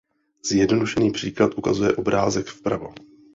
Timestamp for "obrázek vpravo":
1.95-2.93